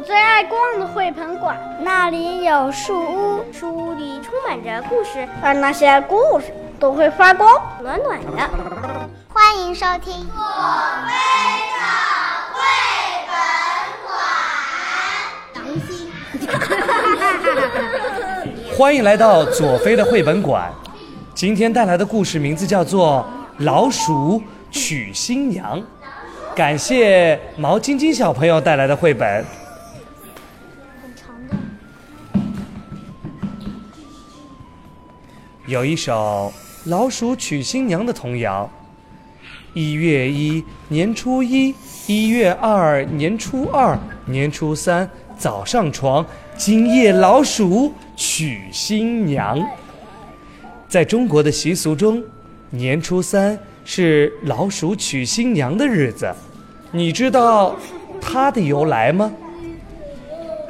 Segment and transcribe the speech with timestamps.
[0.00, 6.46] 我最爱逛的绘本馆，那里有树屋，树屋里充满着故事，而那些故事
[6.78, 8.50] 都会发光，暖暖的。
[9.28, 10.42] 欢迎收听《左
[11.04, 11.12] 飞
[11.76, 11.84] 的
[12.56, 12.64] 绘
[13.28, 13.36] 本
[14.06, 14.16] 馆》。
[15.54, 16.10] 当心！
[18.74, 20.72] 欢迎来到左飞的绘本馆。
[21.34, 23.22] 今天带来的故事名字叫做
[23.64, 25.78] 《老鼠娶新娘》。
[26.56, 29.44] 感谢毛晶晶小朋友带来的绘本。
[35.70, 36.52] 有一首
[36.90, 38.68] 《老鼠娶新娘》的童谣：
[39.72, 41.72] 一月一年初一，
[42.08, 49.64] 一月二年初二，年初三早上床，今夜老鼠娶新娘。
[50.88, 52.20] 在中国的习俗中，
[52.70, 56.34] 年初三是老鼠娶新娘的日子。
[56.90, 57.76] 你知道
[58.20, 59.30] 它的由来吗？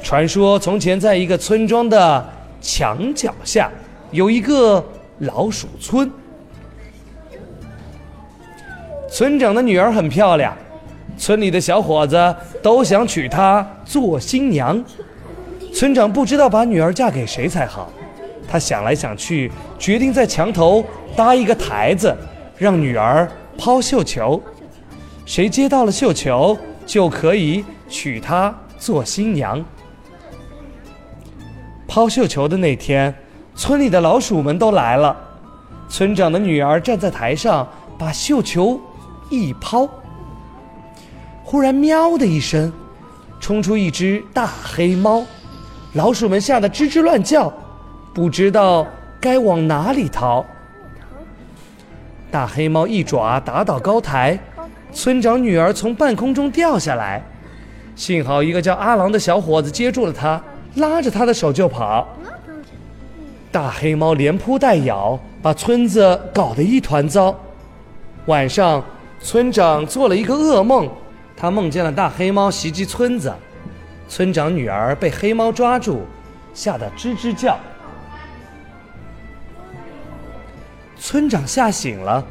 [0.03, 2.29] 传说从前在一个村庄的
[2.61, 3.67] 墙角下
[4.11, 4.83] 有一个
[5.19, 6.11] 老鼠村，
[9.09, 10.55] 村长的女儿很漂亮，
[11.17, 14.83] 村里的小伙子都想娶她做新娘。
[15.73, 17.89] 村长不知道把女儿嫁给谁才好，
[18.49, 20.83] 他想来想去，决定在墙头
[21.15, 22.13] 搭一个台子，
[22.57, 24.41] 让女儿抛绣球。
[25.25, 29.63] 谁接到了绣球，就可以娶她做新娘。
[31.87, 33.13] 抛绣球的那天，
[33.55, 35.15] 村里的老鼠们都来了。
[35.89, 38.79] 村长的女儿站在台上，把绣球
[39.29, 39.87] 一抛，
[41.43, 42.71] 忽然“喵”的一声，
[43.39, 45.23] 冲出一只大黑猫。
[45.93, 47.51] 老鼠们吓得吱吱乱叫，
[48.13, 48.87] 不知道
[49.19, 50.45] 该往哪里逃。
[52.31, 54.39] 大黑猫一爪打倒高台。
[54.93, 57.21] 村长女儿从半空中掉下来，
[57.95, 60.41] 幸好一个叫阿郎的小伙子接住了她，
[60.75, 62.07] 拉着她的手就跑。
[63.51, 67.35] 大黑猫连扑带咬，把村子搞得一团糟。
[68.27, 68.83] 晚上，
[69.19, 70.89] 村长做了一个噩梦，
[71.35, 73.33] 他梦见了大黑猫袭击村子，
[74.07, 76.01] 村长女儿被黑猫抓住，
[76.53, 77.57] 吓得吱吱叫。
[80.97, 82.23] 村长吓醒了。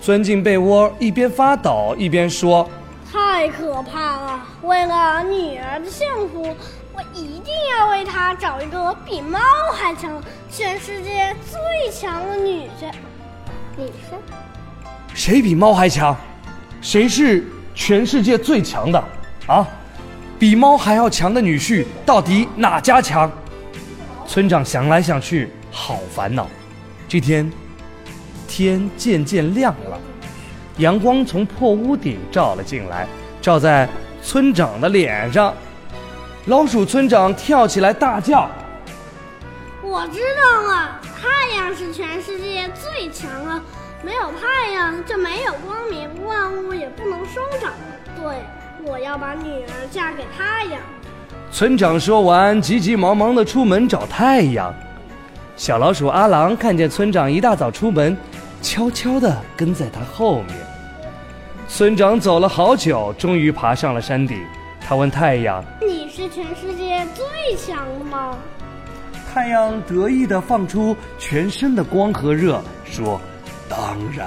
[0.00, 2.68] 钻进被窝，一边发抖一边说
[3.10, 4.46] ：“太可怕了！
[4.62, 6.54] 为了女儿的幸福，
[6.94, 9.38] 我一定要为她找一个比猫
[9.74, 12.92] 还强、全世界最强的女婿。”
[13.76, 14.18] 女生？
[15.12, 16.16] 谁比猫还强？
[16.80, 17.44] 谁是
[17.74, 19.04] 全世界最强的？
[19.46, 19.66] 啊？
[20.38, 23.30] 比猫还要强的女婿，到底哪家强？
[24.26, 26.48] 村长想来想去，好烦恼。
[27.08, 27.50] 这天。
[28.46, 29.98] 天渐渐亮了，
[30.76, 33.04] 阳光从破屋顶照了进来，
[33.42, 33.88] 照在
[34.22, 35.52] 村长的脸上。
[36.46, 38.50] 老鼠村长跳起来大叫
[39.82, 43.62] ：“我知道了，太阳是全世界最强了，
[44.02, 47.72] 没有太阳就没有光明，万物也不能生长。
[48.14, 48.42] 对，
[48.84, 50.78] 我要把女儿嫁给太阳。”
[51.50, 54.74] 村长说完，急急忙忙地出门找太阳。
[55.56, 58.16] 小老鼠阿郎看见村长一大早出门。
[58.60, 60.56] 悄悄地跟在他后面。
[61.68, 64.38] 村长走了好久，终于爬上了山顶。
[64.80, 65.93] 他问太阳：“你
[66.24, 68.36] 是全世界最强的吗？”
[69.32, 73.20] 太阳得意地放出全身的光和热，说
[73.68, 74.26] ：“当然，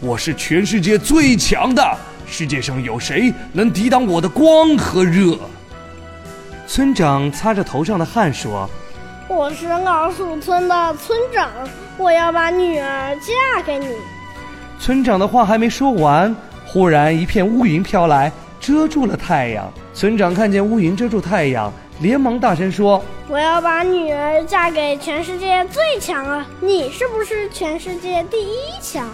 [0.00, 1.96] 我是全世界最强的。
[2.26, 5.38] 世界上有谁能抵挡我的光和热？”
[6.66, 8.68] 村长擦着头上的汗说。
[9.28, 11.48] 我是老鼠村的村长，
[11.96, 13.86] 我要把女儿嫁给你。
[14.80, 19.72] 村长的话还没说完，忽然一片乌云飘来，遮住了太阳。
[19.96, 26.46] 村长看见乌云遮住太阳，连忙大声说：“我要把女儿嫁给全世界最强啊！
[26.60, 29.08] 你是不是全世界第一强？”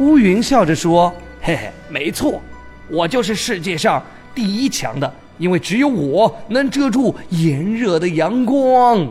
[0.00, 2.42] 乌云笑着说：“嘿嘿，没错，
[2.90, 4.02] 我就是世界上
[4.34, 9.08] 第一强的，因为只有我能遮住炎热的阳光。”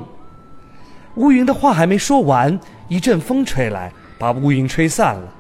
[1.17, 5.33] 乌云的话还没说完，一阵风吹来，把乌云吹散了。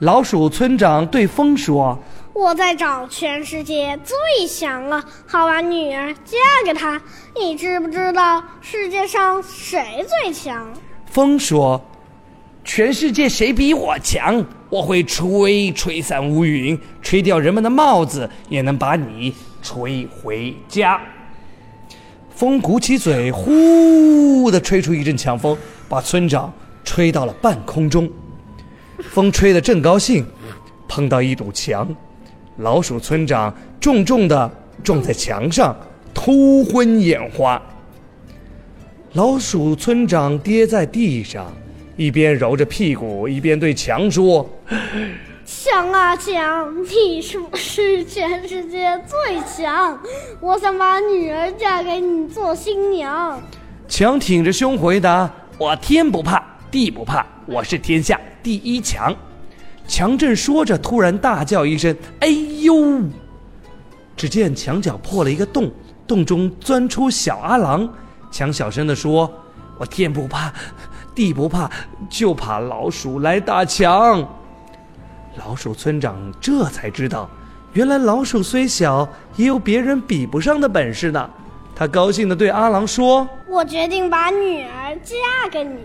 [0.00, 1.98] 老鼠村长对风说
[2.40, 6.98] ：“我在找全世界最强了，好把女儿嫁给他。
[7.38, 10.66] 你知不知道世界上谁最强？”
[11.04, 11.78] 风说
[12.64, 14.42] ：“全世界谁比我强？
[14.70, 20.98] 我会吹，吹散乌云，吹掉人们的帽子，也能把你吹回家。”
[22.34, 25.54] 风鼓起嘴，呼的吹出一阵强风，
[25.90, 26.50] 把村长
[26.84, 28.10] 吹到了半空中。
[29.10, 30.26] 风吹得正高兴，
[30.88, 31.86] 碰到一堵墙，
[32.60, 34.50] 老鼠村长重重的
[34.84, 35.74] 撞在墙上，
[36.12, 37.60] 头昏眼花。
[39.14, 41.50] 老鼠村长跌在地上，
[41.96, 44.48] 一边揉着屁股，一边对墙说
[45.46, 49.98] ：“强啊强，你是不是全世界最强？
[50.40, 53.40] 我想把女儿嫁给你做新娘。”
[53.88, 59.16] 强挺着胸回答：“我天不怕地不怕，我是天下第一强。”
[59.90, 63.02] 强正说着，突然大叫一声：“哎呦！”
[64.16, 65.68] 只见墙角破了一个洞，
[66.06, 67.92] 洞中钻出小阿郎。
[68.30, 69.28] 强小声地说
[69.78, 70.52] ：“我天不怕，
[71.12, 71.68] 地不怕，
[72.08, 74.24] 就怕老鼠来打墙。”
[75.34, 77.28] 老鼠村长这才知道，
[77.72, 81.28] 原来老鼠虽小，也有别人比不上的本事呢。
[81.74, 85.16] 他高兴地对阿郎说：“我决定把女儿嫁
[85.50, 85.80] 给你。”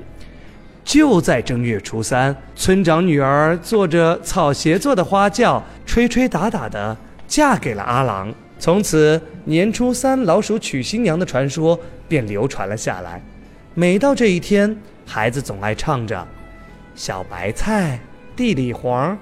[0.85, 6.95] 就在正月初三，村长女儿坐着草鞋做的花轿，吹吹打打的
[7.27, 8.31] 嫁给了阿郎。
[8.59, 11.77] 从此，年初三老鼠娶新娘的传说
[12.07, 13.21] 便流传了下来。
[13.73, 14.77] 每到这一天，
[15.07, 16.25] 孩子总爱唱着
[16.93, 17.99] ：“小白菜
[18.35, 19.17] 地里黄，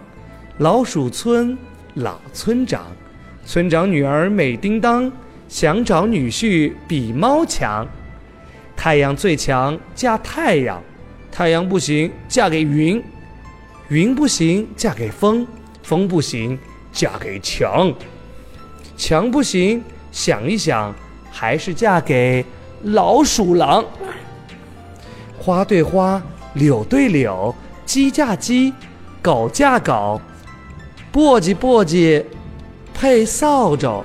[0.57, 1.57] 老鼠村
[1.95, 2.87] 老村长，
[3.45, 5.09] 村长女儿美叮当，
[5.47, 7.87] 想找女婿比猫强。
[8.75, 10.81] 太阳最强嫁太阳，
[11.35, 13.03] 太阳不行嫁给云，
[13.87, 15.47] 云不行嫁给风，
[15.81, 16.57] 风不行
[16.91, 17.91] 嫁给墙。”
[18.95, 20.93] 墙不行，想一想，
[21.31, 22.45] 还是嫁给
[22.83, 23.83] 老鼠狼。
[25.39, 26.21] 花对花，
[26.53, 27.53] 柳对柳，
[27.83, 28.71] 鸡嫁鸡，
[29.19, 30.21] 狗嫁狗，
[31.11, 32.23] 簸箕簸箕，
[32.93, 34.03] 配扫帚。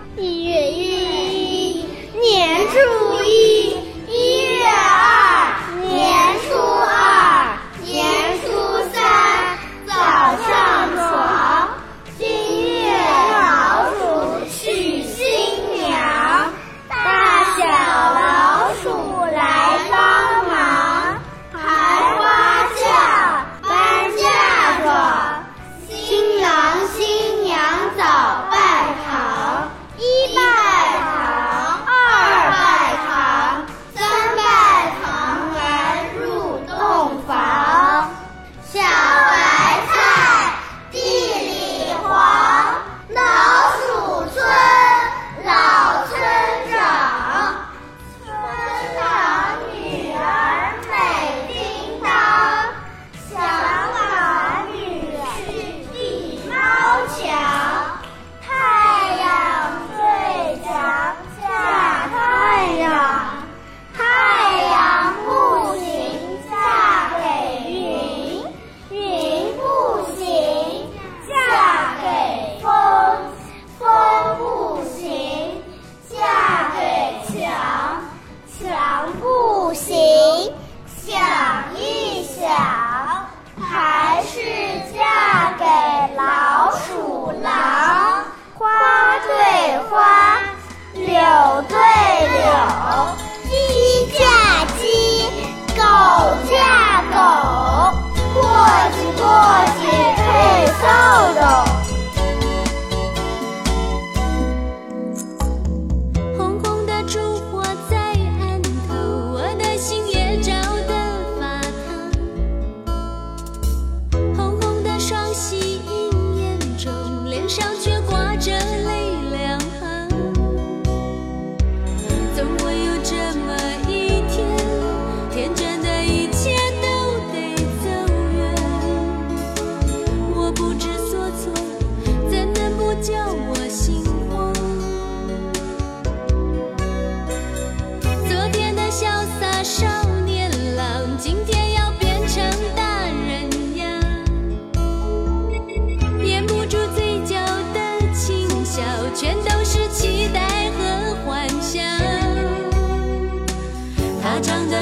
[122.38, 122.87] 总会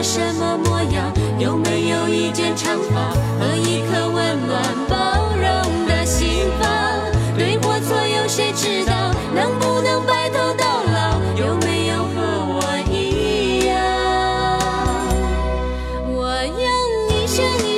[0.03, 1.12] 什么模样？
[1.38, 6.69] 有没有一件长发和一颗温暖包容的心房？
[7.37, 9.12] 对或错，有谁知道？
[9.35, 11.21] 能不能白头到老？
[11.37, 12.15] 有没有和
[12.55, 13.75] 我一样？
[16.09, 16.65] 我用
[17.11, 17.75] 一生一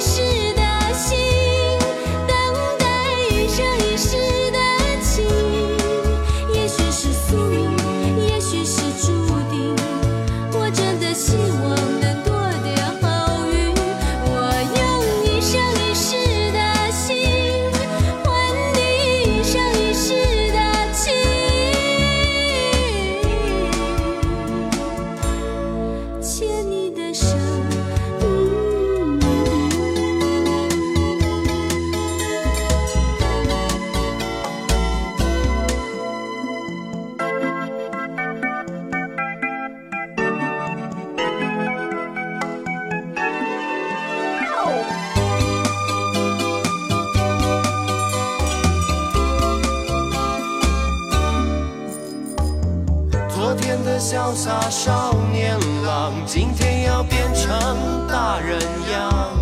[54.39, 58.57] 洒少年郎，今天要变成大人
[58.93, 59.33] 样。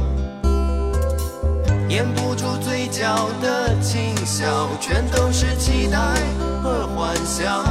[1.86, 4.46] 掩不住嘴角的轻笑，
[4.80, 5.98] 全都是期待
[6.62, 7.62] 和幻想。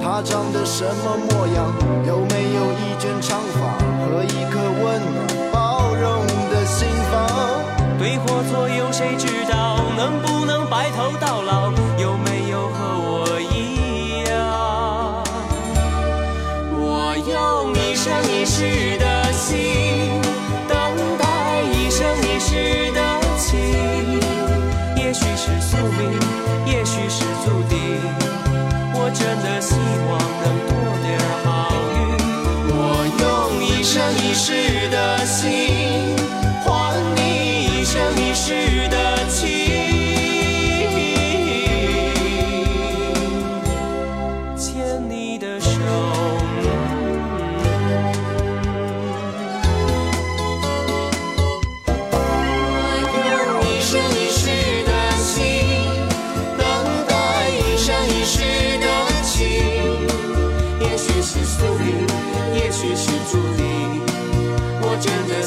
[0.00, 1.70] 他长得什么模样？
[2.06, 3.76] 有没有一卷长发
[4.06, 7.28] 和一颗温暖包容的心房？
[7.98, 9.76] 对或错有谁知道？
[9.94, 11.70] 能不能白头到老？
[18.62, 18.91] 生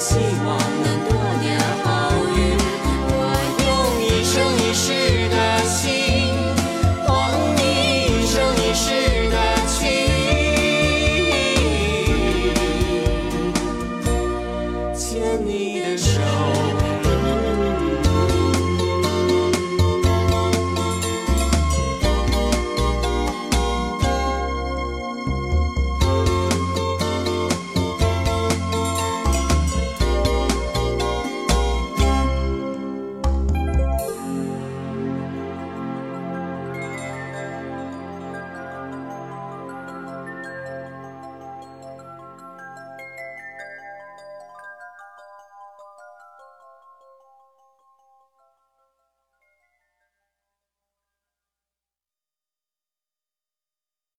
[0.08, 0.75] 希望。